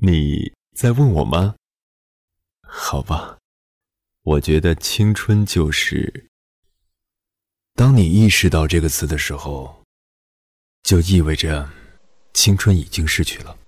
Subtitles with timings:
[0.00, 1.56] 你在问我吗？
[2.62, 3.36] 好吧，
[4.22, 6.28] 我觉得青春就是……
[7.74, 9.82] 当你意识到这个词的时候，
[10.84, 11.68] 就意味着
[12.32, 13.58] 青春已经逝去了。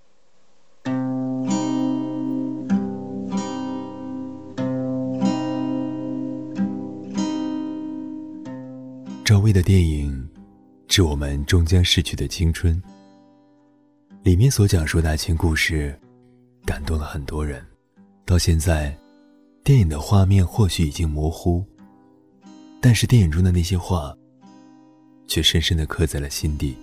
[9.24, 10.30] 赵薇的电影
[10.86, 12.80] 《致我们终将逝去的青春》
[14.22, 15.98] 里面所讲述的爱情故事，
[16.70, 17.66] 感动了很多人。
[18.24, 18.96] 到现在，
[19.64, 21.64] 电影的画面或许已经模糊，
[22.80, 24.16] 但是电影中的那些话，
[25.26, 26.76] 却深深的刻在了心底。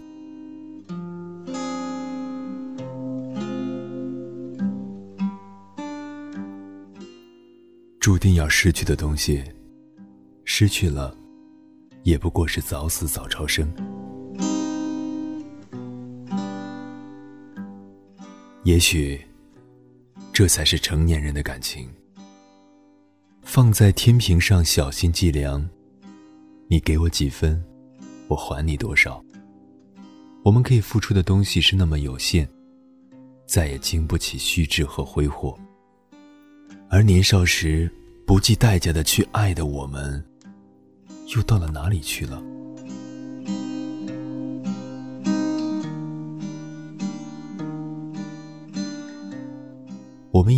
[7.97, 9.41] 注定要失去的东西，
[10.43, 11.15] 失去了。
[12.03, 13.65] 也不过是早死早超生。
[18.65, 19.21] 也许，
[20.37, 21.89] 这才是成年人的感情。
[23.41, 25.67] 放在天平上，小心计量。
[26.67, 27.59] 你给我几分，
[28.27, 29.19] 我还你多少。
[30.43, 32.47] 我们可以付出的东西是那么有限，
[33.47, 35.57] 再也经不起虚掷和挥霍。
[36.87, 37.91] 而年少时
[38.23, 40.23] 不计代价的去爱的我们。
[41.35, 42.39] 又到了哪里去了？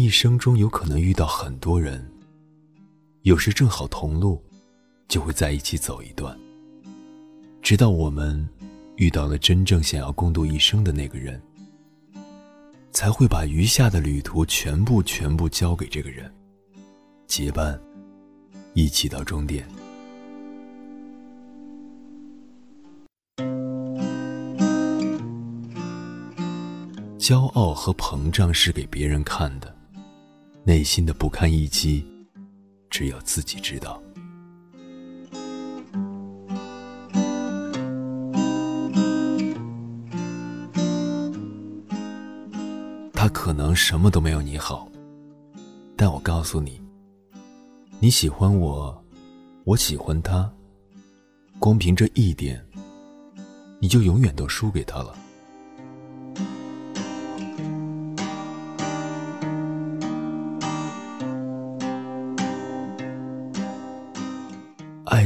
[0.09, 2.03] 一生中有可能遇到很多人，
[3.21, 4.43] 有时正好同路，
[5.07, 6.35] 就会在一起走一段，
[7.61, 8.49] 直到我们
[8.95, 11.39] 遇到了真正想要共度一生的那个人，
[12.89, 16.33] 才会把余下的旅途全部全部交给这个人，
[17.27, 17.79] 结伴
[18.73, 19.63] 一起到终点。
[27.19, 29.75] 骄傲和膨胀是给别人看的，
[30.63, 32.05] 内心的不堪一击，
[32.89, 34.01] 只有自己知道。
[43.13, 44.87] 他可能什么都没有你好，
[45.97, 46.79] 但我告诉你，
[47.99, 49.03] 你喜欢我，
[49.65, 50.49] 我喜欢他，
[51.59, 52.63] 光凭这一点，
[53.79, 55.13] 你就永远都输给他了。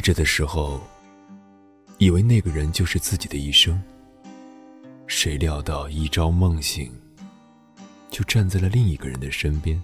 [0.04, 0.82] 着的时候，
[1.98, 3.82] 以为那个人就是自己的一生。
[5.08, 6.92] 谁料到一朝梦醒，
[8.10, 9.82] 就站在了另一个人的身边。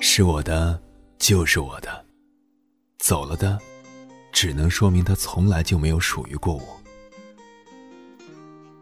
[0.00, 0.80] 是我的，
[1.18, 1.90] 就是我的；
[2.98, 3.58] 走了的，
[4.32, 6.80] 只能说明他从来就没有属于过我。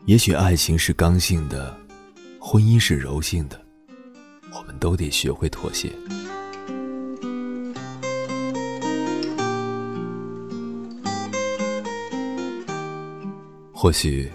[0.04, 1.85] 也许爱情是刚性的。
[2.48, 3.60] 婚姻是柔性的，
[4.52, 5.90] 我们都得学会妥协。
[13.72, 14.30] 或许，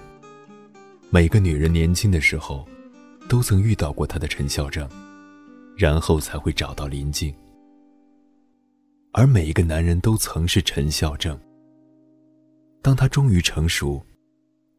[1.10, 2.68] 每个女人年轻的时候，
[3.30, 4.86] 都曾遇到过她的陈孝正，
[5.78, 7.34] 然后才会找到林静。
[9.14, 11.40] 而每一个男人都曾是陈孝正，
[12.82, 14.06] 当他终于成熟，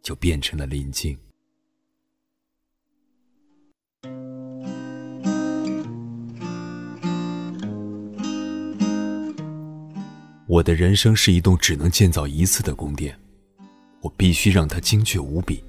[0.03, 1.17] 就变成了林静。
[10.53, 13.19] 我的人生是一栋只能建造一次的宫殿，
[14.03, 15.65] 我必须让它精确无比，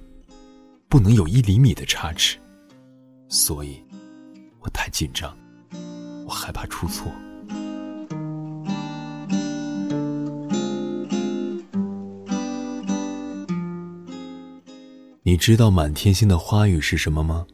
[0.90, 2.38] 不能有一厘米的差池。
[3.30, 3.82] 所以，
[4.60, 5.34] 我太紧张，
[6.26, 7.10] 我害怕出错。
[15.22, 17.48] 你知道满天星的花语是什么吗？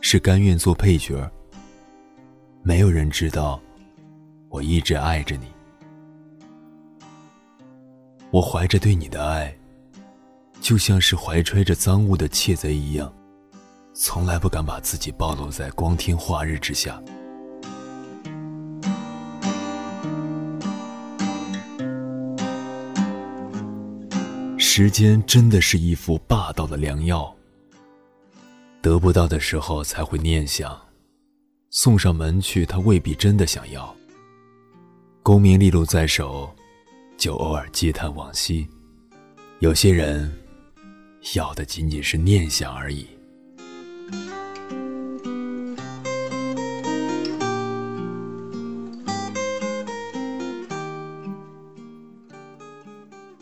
[0.00, 1.30] 是甘愿做配角。
[2.64, 3.60] 没有人知道，
[4.48, 5.46] 我一直爱着你。
[8.32, 9.56] 我怀着对你的爱，
[10.60, 13.10] 就像是怀揣着赃物的窃贼一样，
[13.94, 17.00] 从来不敢把自己暴露在光天化日之下。
[24.58, 27.34] 时间真的是一副霸道的良药，
[28.82, 30.78] 得不到的时候才会念想，
[31.70, 33.94] 送上门去，他未必真的想要。
[35.22, 36.54] 功名利禄在手。
[37.16, 38.66] 就偶尔嗟叹往昔，
[39.60, 40.30] 有些人
[41.34, 43.06] 要的仅仅是念想而已。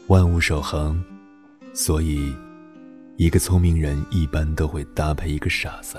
[0.07, 1.03] 万物守恒，
[1.73, 2.33] 所以，
[3.17, 5.99] 一个聪明人一般都会搭配一个傻子。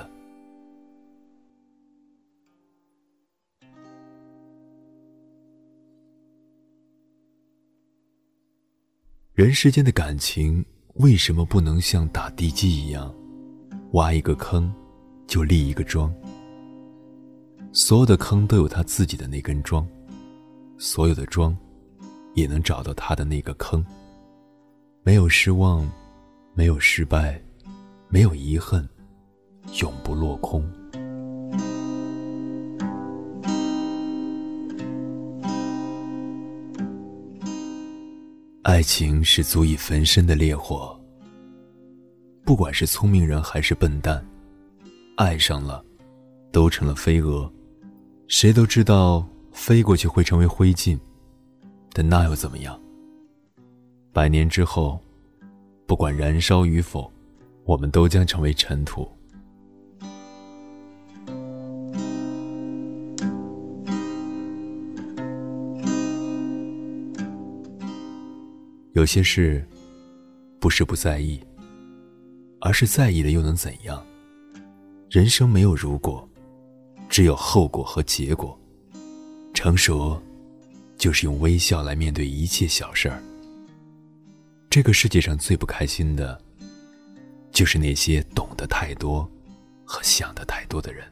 [9.35, 13.13] 人世间的感情为什么不能像打地基一样，
[13.91, 14.73] 挖一个坑，
[15.27, 16.09] 就立一个桩？
[17.73, 19.85] 所有的坑都有他自己的那根桩，
[20.77, 21.53] 所有的桩。
[22.33, 23.85] 也能找到他的那个坑。
[25.03, 25.89] 没有失望，
[26.53, 27.41] 没有失败，
[28.07, 28.87] 没有遗恨，
[29.81, 30.65] 永不落空。
[38.65, 40.99] 爱情是足以焚身的烈火，
[42.43, 44.25] 不管是聪明人还是笨蛋，
[45.17, 45.85] 爱上了，
[46.51, 47.47] 都成了飞蛾。
[48.27, 50.99] 谁都知道，飞过去会成为灰烬。
[51.93, 52.75] 但那又怎么样？
[54.11, 54.99] 百年之后，
[55.85, 57.13] 不管燃烧与否，
[57.65, 59.07] 我们都将成为尘土。
[68.95, 69.61] 有些事，
[70.57, 71.37] 不是不在意，
[72.61, 74.01] 而是在意了又能怎样？
[75.09, 76.25] 人生没有如果，
[77.09, 78.57] 只有后果和结果。
[79.53, 80.19] 成熟。
[80.97, 83.21] 就是用微笑来面对一切小事儿。
[84.69, 86.41] 这个世界上最不开心的，
[87.51, 89.29] 就是那些懂得太多
[89.83, 91.05] 和想得太多的人。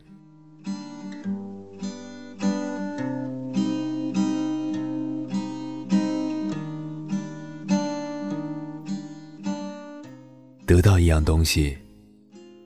[10.74, 11.78] 得到一样东西，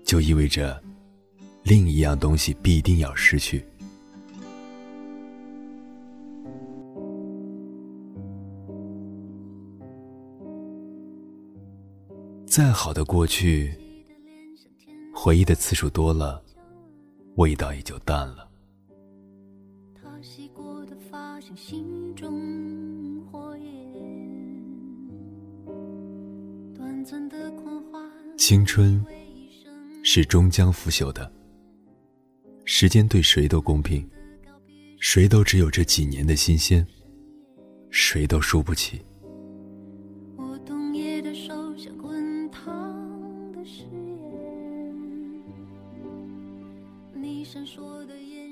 [0.05, 0.81] 就意味着
[1.63, 3.61] 另一样东西必定要失去。
[12.45, 13.77] 再好的过去，
[15.13, 16.41] 回忆的次数多了，
[17.35, 18.47] 味道也就淡了。
[28.47, 29.05] 青春
[30.05, 31.29] 是终将腐朽的，
[32.63, 34.09] 时间对谁都公平，
[35.01, 36.87] 谁都只有这几年的新鲜，
[37.89, 39.01] 谁都输不起。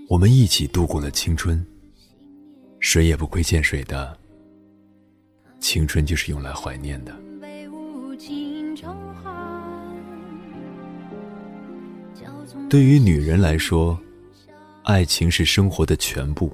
[0.10, 1.66] 我们一起度过了青春，
[2.82, 4.20] 谁也不亏欠谁的。
[5.62, 7.18] 青春就是用来怀念的。
[12.70, 13.98] 对于女人来说，
[14.84, 16.50] 爱情是生活的全部；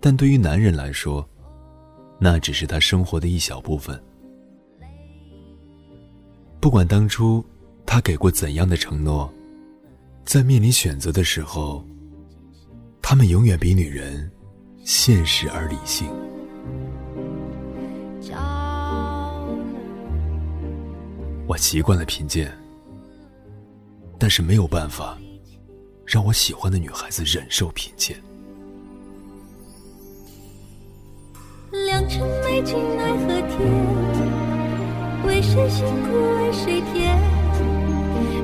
[0.00, 1.26] 但对于男人来说，
[2.18, 4.00] 那只是他生活的一小部分。
[6.60, 7.44] 不管当初
[7.86, 9.32] 他给过怎样的承诺，
[10.24, 11.84] 在面临选择的时候。
[13.00, 14.30] 他们永远比女人
[14.84, 16.06] 现实而理性。
[21.46, 22.52] 我习惯了贫贱，
[24.18, 25.16] 但是没有办法
[26.04, 28.16] 让我喜欢的女孩子忍受贫贱。
[31.86, 33.58] 良辰美景奈何天，
[35.26, 37.20] 为谁辛苦为谁甜？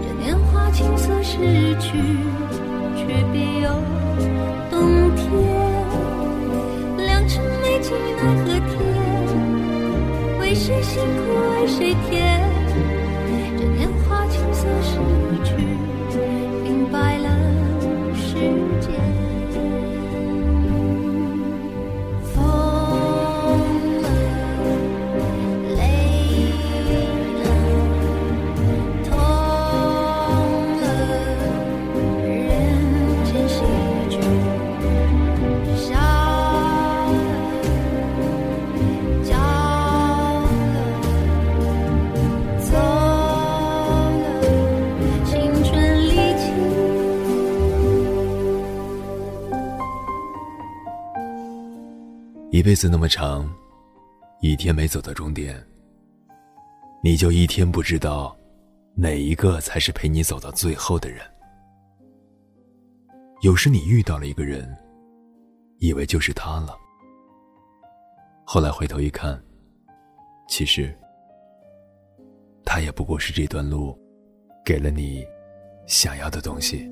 [0.02, 1.90] 这年华青涩逝去，
[2.97, 3.71] 却别有。
[4.71, 5.26] 冬天，
[6.99, 8.78] 良辰美景奈何天？
[10.38, 12.63] 为谁辛苦为谁甜？
[14.64, 14.97] 的诗
[15.44, 16.43] 句，
[52.54, 53.52] 一辈子那么长，
[54.40, 55.61] 一天没走到终点，
[57.02, 58.37] 你就一天不知道
[58.94, 61.20] 哪一个才是陪你走到最后的人。
[63.42, 64.73] 有时你遇到了一个人，
[65.80, 66.78] 以为就是他了，
[68.44, 69.37] 后来回头一看，
[70.46, 70.96] 其实
[72.64, 73.99] 他也不过是这段路
[74.64, 75.26] 给了你
[75.88, 76.88] 想要的东西。